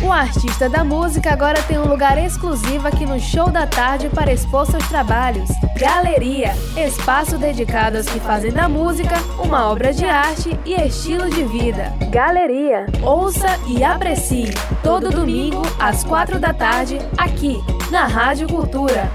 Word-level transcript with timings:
O 0.00 0.12
artista 0.12 0.68
da 0.68 0.84
música 0.84 1.32
agora 1.32 1.60
tem 1.64 1.76
um 1.76 1.88
lugar 1.88 2.16
exclusivo 2.24 2.86
aqui 2.86 3.04
no 3.04 3.18
Show 3.18 3.50
da 3.50 3.66
Tarde 3.66 4.08
para 4.08 4.32
expor 4.32 4.64
seus 4.64 4.86
trabalhos. 4.88 5.48
Galeria, 5.76 6.54
espaço 6.76 7.36
dedicado 7.36 7.96
aos 7.96 8.06
que 8.06 8.20
fazem 8.20 8.52
da 8.52 8.68
música 8.68 9.16
uma 9.42 9.68
obra 9.68 9.92
de 9.92 10.04
arte 10.04 10.56
e 10.64 10.74
estilo 10.74 11.28
de 11.28 11.42
vida. 11.42 11.92
Galeria, 12.12 12.86
ouça 13.02 13.48
e 13.66 13.82
aprecie 13.82 14.54
todo 14.84 15.10
domingo 15.10 15.62
às 15.80 16.04
quatro 16.04 16.38
da 16.38 16.54
tarde 16.54 16.98
aqui 17.16 17.60
na 17.90 18.06
Rádio 18.06 18.46
Cultura. 18.46 19.10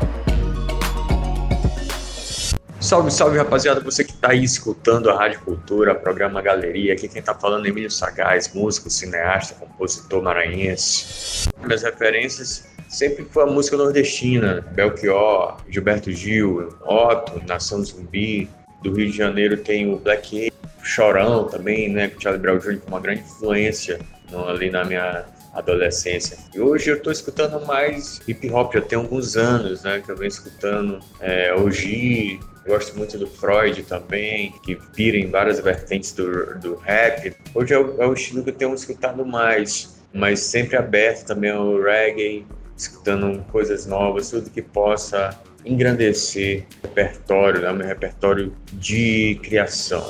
Salve, 2.77 3.09
salve 3.09 3.37
rapaziada, 3.37 3.79
você 3.79 4.03
que 4.03 4.12
está 4.23 4.31
aí 4.31 4.45
escutando 4.45 5.09
a 5.09 5.17
Rádio 5.17 5.41
Cultura, 5.41 5.93
programa 5.93 6.41
Galeria. 6.41 6.93
Aqui 6.93 7.09
quem 7.09 7.19
está 7.19 7.35
falando 7.35 7.65
é 7.65 7.69
Emílio 7.69 7.91
Sagaz, 7.91 8.53
músico, 8.53 8.89
cineasta, 8.89 9.53
compositor 9.55 10.23
maranhense. 10.23 11.49
Minhas 11.61 11.83
referências 11.83 12.65
sempre 12.87 13.25
foi 13.25 13.43
a 13.43 13.47
música 13.47 13.75
nordestina, 13.75 14.61
Belchior, 14.71 15.57
Gilberto 15.67 16.09
Gil, 16.09 16.69
Otto, 16.85 17.45
Nação 17.45 17.83
Zumbi. 17.83 18.49
Do 18.81 18.93
Rio 18.93 19.11
de 19.11 19.17
Janeiro 19.17 19.57
tem 19.57 19.93
o 19.93 19.97
Black 19.97 20.37
Eyed, 20.37 20.53
Chorão 20.81 21.43
também, 21.45 21.89
né, 21.89 22.07
com 22.07 22.19
Charlie 22.21 22.41
Brown 22.41 22.59
Jr. 22.59 22.79
com 22.79 22.87
uma 22.87 23.01
grande 23.01 23.21
influência 23.21 23.99
ali 24.47 24.69
na 24.69 24.85
minha 24.85 25.25
adolescência. 25.53 26.37
E 26.55 26.61
hoje 26.61 26.89
eu 26.89 26.95
estou 26.95 27.11
escutando 27.11 27.65
mais 27.65 28.21
hip 28.25 28.49
hop, 28.51 28.73
já 28.73 28.81
tem 28.81 28.97
alguns 28.97 29.35
anos, 29.35 29.83
né, 29.83 30.01
que 30.03 30.09
eu 30.09 30.15
venho 30.15 30.29
escutando 30.29 30.99
é, 31.19 31.53
OG, 31.53 32.39
gosto 32.65 32.97
muito 32.97 33.17
do 33.17 33.27
Freud 33.27 33.83
também, 33.83 34.53
que 34.63 34.75
pira 34.95 35.17
em 35.17 35.29
várias 35.29 35.59
vertentes 35.59 36.13
do, 36.13 36.57
do 36.59 36.75
rap. 36.75 37.35
Hoje 37.53 37.73
é 37.73 37.79
o, 37.79 38.01
é 38.01 38.07
o 38.07 38.13
estilo 38.13 38.43
que 38.43 38.49
eu 38.49 38.55
tenho 38.55 38.73
escutado 38.73 39.25
mais, 39.25 40.01
mas 40.13 40.39
sempre 40.39 40.77
aberto 40.77 41.25
também 41.25 41.51
ao 41.51 41.81
reggae, 41.81 42.45
escutando 42.77 43.43
coisas 43.51 43.85
novas, 43.85 44.29
tudo 44.29 44.49
que 44.49 44.61
possa 44.61 45.37
engrandecer 45.65 46.65
o 46.83 46.87
repertório, 46.87 47.61
né, 47.61 47.71
meu 47.71 47.87
repertório 47.87 48.53
de 48.73 49.39
criação. 49.41 50.05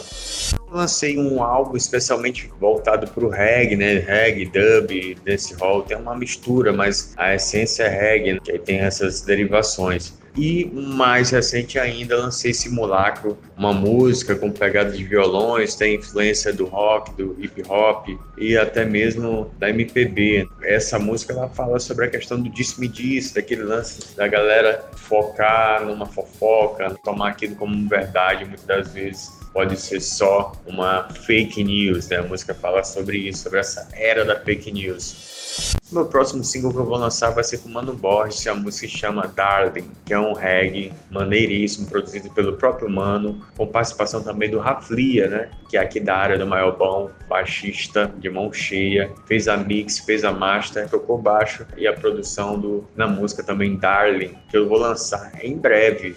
Lancei 0.71 1.19
um 1.19 1.43
álbum 1.43 1.77
especialmente 1.77 2.51
voltado 2.59 3.07
para 3.07 3.23
o 3.23 3.29
reggae, 3.29 3.75
né? 3.75 3.99
Reggae, 3.99 4.45
dub, 4.45 5.15
dancehall, 5.23 5.83
tem 5.83 5.95
uma 5.95 6.15
mistura, 6.15 6.73
mas 6.73 7.13
a 7.15 7.35
essência 7.35 7.83
é 7.83 7.89
reggae, 7.89 8.33
né? 8.33 8.39
que 8.43 8.51
aí 8.51 8.59
tem 8.59 8.79
essas 8.79 9.21
derivações. 9.21 10.17
E 10.35 10.65
mais 10.65 11.29
recente 11.29 11.77
ainda 11.77 12.17
lancei 12.17 12.53
Simulacro, 12.53 13.37
uma 13.55 13.71
música 13.71 14.35
com 14.35 14.51
pegada 14.51 14.91
de 14.91 15.03
violões, 15.03 15.75
tem 15.75 15.95
influência 15.95 16.51
do 16.51 16.65
rock, 16.65 17.13
do 17.13 17.35
hip 17.39 17.63
hop 17.69 18.07
e 18.37 18.57
até 18.57 18.83
mesmo 18.83 19.51
da 19.59 19.69
MPB. 19.69 20.47
Essa 20.63 20.97
música 20.97 21.33
ela 21.33 21.47
fala 21.49 21.79
sobre 21.79 22.05
a 22.05 22.09
questão 22.09 22.41
do 22.41 22.49
disse-me-disse, 22.49 23.35
daquele 23.35 23.63
lance 23.63 24.15
da 24.15 24.27
galera 24.27 24.83
focar 24.95 25.85
numa 25.85 26.07
fofoca, 26.07 26.97
tomar 27.03 27.29
aquilo 27.29 27.55
como 27.55 27.87
verdade 27.87 28.45
muitas 28.45 28.65
das 28.65 28.91
vezes 28.91 29.43
pode 29.53 29.79
ser 29.79 30.01
só 30.01 30.51
uma 30.65 31.07
fake 31.09 31.63
news, 31.63 32.09
né? 32.09 32.17
A 32.17 32.23
música 32.23 32.55
fala 32.55 32.83
sobre 32.83 33.17
isso, 33.17 33.43
sobre 33.43 33.59
essa 33.59 33.87
era 33.93 34.25
da 34.25 34.39
fake 34.39 34.71
news. 34.71 35.73
Meu 35.93 36.07
próximo 36.07 36.43
single 36.43 36.71
que 36.73 36.79
eu 36.79 36.85
vou 36.85 36.97
lançar 36.97 37.29
vai 37.29 37.43
ser 37.43 37.59
com 37.59 37.69
Mano 37.69 37.93
Borges, 37.93 38.47
a 38.47 38.55
música 38.55 38.87
se 38.87 38.97
chama 38.97 39.27
Darling, 39.27 39.91
que 40.03 40.11
é 40.11 40.19
um 40.19 40.33
reggae 40.33 40.91
maneiríssimo, 41.11 41.87
produzido 41.87 42.31
pelo 42.31 42.53
próprio 42.53 42.89
Mano, 42.89 43.45
com 43.55 43.67
participação 43.67 44.23
também 44.23 44.49
do 44.49 44.57
Raflia, 44.57 45.27
né? 45.27 45.51
Que 45.69 45.77
é 45.77 45.79
aqui 45.79 45.99
da 45.99 46.15
área 46.15 46.35
do 46.35 46.47
Bom, 46.75 47.11
baixista 47.29 48.11
de 48.17 48.27
mão 48.27 48.51
cheia, 48.51 49.11
fez 49.27 49.47
a 49.47 49.55
mix, 49.55 49.99
fez 49.99 50.23
a 50.23 50.31
master, 50.31 50.89
tocou 50.89 51.19
baixo 51.19 51.63
e 51.77 51.85
a 51.85 51.93
produção 51.93 52.59
do, 52.59 52.87
na 52.95 53.05
música 53.05 53.43
também 53.43 53.77
Darling, 53.77 54.33
que 54.49 54.57
eu 54.57 54.67
vou 54.67 54.79
lançar 54.79 55.31
em 55.43 55.55
breve. 55.55 56.15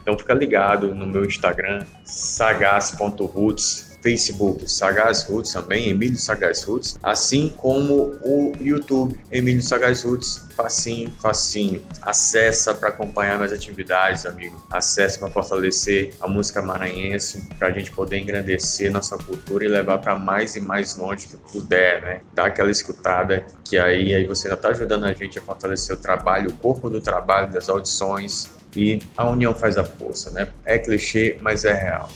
Então 0.00 0.18
fica 0.18 0.32
ligado 0.32 0.94
no 0.94 1.06
meu 1.06 1.26
Instagram, 1.26 1.84
sagaz.roots, 2.04 3.93
Facebook 4.04 4.70
Sagaz 4.70 5.22
Roots 5.22 5.50
também, 5.50 5.88
Emílio 5.88 6.18
Sagaz 6.18 6.62
Roots, 6.62 6.98
assim 7.02 7.48
como 7.56 8.14
o 8.22 8.52
YouTube 8.60 9.18
Emílio 9.32 9.62
Sagaz 9.62 10.02
Roots, 10.02 10.46
facinho, 10.54 11.10
facinho. 11.22 11.82
Acessa 12.02 12.74
para 12.74 12.90
acompanhar 12.90 13.38
minhas 13.38 13.52
atividades, 13.52 14.26
amigo. 14.26 14.62
Acesse 14.70 15.18
para 15.18 15.30
fortalecer 15.30 16.12
a 16.20 16.28
música 16.28 16.60
maranhense, 16.60 17.48
para 17.58 17.68
a 17.68 17.70
gente 17.70 17.90
poder 17.92 18.18
engrandecer 18.18 18.92
nossa 18.92 19.16
cultura 19.16 19.64
e 19.64 19.68
levar 19.68 19.96
para 19.98 20.18
mais 20.18 20.54
e 20.54 20.60
mais 20.60 20.96
longe 20.96 21.26
que 21.26 21.36
puder, 21.38 22.02
né? 22.02 22.20
Dar 22.34 22.46
aquela 22.46 22.70
escutada 22.70 23.46
que 23.64 23.78
aí, 23.78 24.14
aí 24.14 24.26
você 24.26 24.48
já 24.48 24.54
está 24.54 24.68
ajudando 24.68 25.04
a 25.04 25.14
gente 25.14 25.38
a 25.38 25.42
fortalecer 25.42 25.96
o 25.96 25.98
trabalho, 25.98 26.50
o 26.50 26.52
corpo 26.52 26.90
do 26.90 27.00
trabalho, 27.00 27.50
das 27.50 27.70
audições, 27.70 28.50
e 28.76 29.00
a 29.16 29.28
união 29.28 29.54
faz 29.54 29.76
a 29.76 29.84
força, 29.84 30.30
né? 30.30 30.48
É 30.64 30.78
clichê, 30.78 31.36
mas 31.40 31.64
é 31.64 31.72
real. 31.72 32.08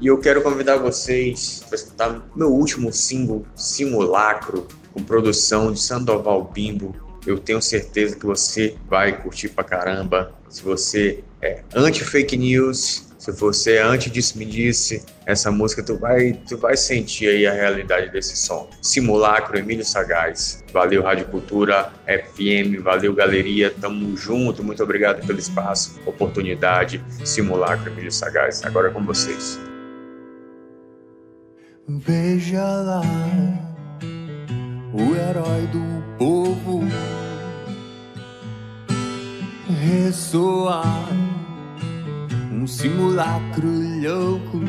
E 0.00 0.06
eu 0.06 0.18
quero 0.18 0.42
convidar 0.42 0.76
vocês 0.76 1.64
para 1.68 1.76
escutar 1.76 2.22
meu 2.34 2.50
último 2.50 2.92
single, 2.92 3.46
Simulacro, 3.54 4.66
com 4.92 5.02
produção 5.02 5.72
de 5.72 5.80
Sandoval 5.80 6.50
Bimbo. 6.52 6.94
Eu 7.26 7.38
tenho 7.38 7.62
certeza 7.62 8.16
que 8.16 8.26
você 8.26 8.76
vai 8.88 9.20
curtir 9.20 9.50
pra 9.50 9.62
caramba. 9.62 10.32
Se 10.48 10.62
você 10.62 11.22
é 11.40 11.62
anti-fake 11.74 12.36
news, 12.36 13.11
se 13.22 13.30
você 13.30 13.78
antes 13.78 14.10
disso 14.10 14.36
me 14.36 14.44
disse 14.44 15.04
essa 15.24 15.48
música, 15.48 15.80
tu 15.80 15.96
vai, 15.96 16.32
tu 16.32 16.58
vai 16.58 16.76
sentir 16.76 17.28
aí 17.28 17.46
a 17.46 17.52
realidade 17.52 18.10
desse 18.10 18.36
som. 18.36 18.68
Simulacro, 18.82 19.56
Emílio 19.56 19.84
Sagaz. 19.84 20.64
Valeu, 20.72 21.04
Rádio 21.04 21.26
Cultura 21.26 21.92
FM, 22.04 22.82
valeu, 22.82 23.14
galeria, 23.14 23.72
tamo 23.80 24.16
junto, 24.16 24.64
muito 24.64 24.82
obrigado 24.82 25.24
pelo 25.24 25.38
espaço, 25.38 26.00
oportunidade. 26.04 27.00
Simulacro, 27.24 27.92
Emílio 27.92 28.10
Sagaz. 28.10 28.64
Agora 28.64 28.88
é 28.88 28.90
com 28.90 29.06
vocês. 29.06 29.56
Veja 31.86 32.64
lá, 32.64 33.02
o 34.92 35.14
herói 35.14 35.68
do 35.68 36.18
povo 36.18 36.82
ressoar 39.80 41.21
um 42.62 42.66
simulacro 42.66 43.68
louco. 44.00 44.60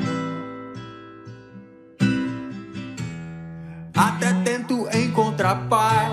Até 3.93 4.33
tento 4.43 4.87
encontrar 4.97 5.67
paz, 5.69 6.11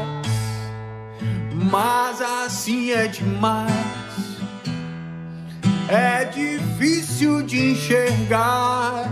mas 1.70 2.20
assim 2.20 2.90
é 2.90 3.06
demais. 3.06 3.70
É 5.88 6.26
difícil 6.26 7.42
de 7.42 7.70
enxergar 7.72 9.06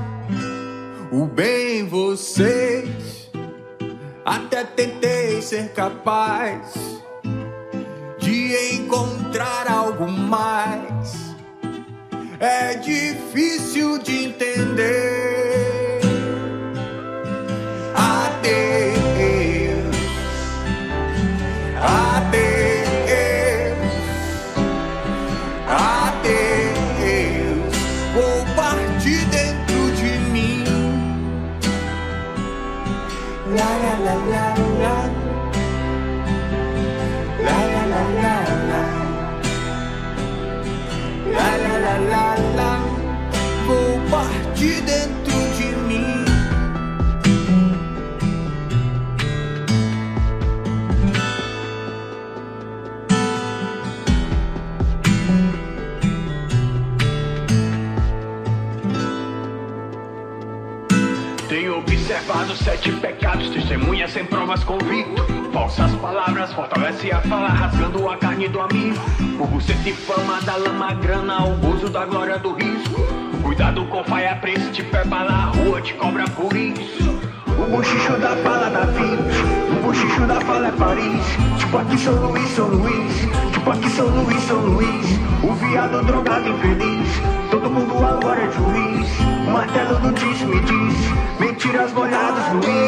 o 1.10 1.24
bem 1.24 1.80
em 1.80 1.88
vocês. 1.88 3.30
Até 4.26 4.62
tentei 4.64 5.40
ser 5.40 5.72
capaz 5.72 6.74
de 8.18 8.74
encontrar 8.74 9.66
algo 9.70 10.06
mais 10.06 10.77
é 12.40 12.74
difícil 12.74 13.98
de 13.98 14.24
entender. 14.26 15.07
observado 62.18 62.56
sete 62.56 62.92
pecados, 62.92 63.48
testemunha 63.50 64.08
sem 64.08 64.24
provas 64.24 64.64
convicto. 64.64 65.24
Falsas 65.52 65.92
palavras, 65.96 66.52
fortalece 66.52 67.12
a 67.12 67.20
fala, 67.20 67.48
rasgando 67.48 68.08
a 68.08 68.16
carne 68.16 68.48
do 68.48 68.60
amigo. 68.60 68.98
O 69.38 69.46
bucete 69.46 69.92
fama 69.92 70.40
da 70.42 70.56
lama, 70.56 70.94
grana, 70.94 71.44
o 71.44 71.54
gozo 71.56 71.88
da 71.88 72.04
glória 72.06 72.38
do 72.38 72.54
risco. 72.54 73.00
Cuidado 73.42 73.84
com 73.86 74.02
faia, 74.04 74.34
preço 74.36 74.70
te 74.72 74.82
peba 74.82 75.04
bala, 75.04 75.52
rua 75.56 75.80
te 75.80 75.94
cobra 75.94 76.24
por 76.30 76.54
isso. 76.54 77.20
O 77.56 77.70
bochicho 77.70 78.12
da 78.18 78.36
fala 78.36 78.70
da 78.70 78.84
Vênus, 78.84 79.34
o 79.70 79.82
bochicho 79.82 80.26
da 80.26 80.40
fala 80.40 80.68
é 80.68 80.72
Paris. 80.72 81.24
Tipo 81.58 81.78
aqui 81.78 81.98
São 81.98 82.14
Luís, 82.14 82.48
São 82.50 82.68
Luís, 82.68 83.12
tipo 83.52 83.70
aqui 83.70 83.90
São 83.90 84.06
Luís, 84.06 84.42
São 84.42 84.58
Luís. 84.58 85.06
O 85.42 85.52
viado 85.54 86.04
drogado 86.04 86.48
infeliz, 86.48 87.08
todo 87.50 87.70
mundo 87.70 87.94
agora 88.04 88.40
é 88.40 88.50
juiz. 88.50 89.08
O 89.46 89.50
martelo 89.50 89.98
do 90.00 90.07
we 92.54 92.87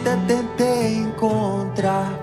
até 0.00 0.16
tentei 0.26 0.94
encontrar. 0.94 2.19